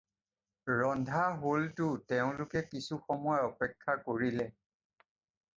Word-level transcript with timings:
ৰন্ধা 0.77 1.19
হ'লতো 1.43 1.89
তেঁওলোকে 2.13 2.65
কিছু 2.71 2.99
সময় 3.05 3.45
অপেক্ষা 3.53 3.99
কৰিলে। 4.09 4.49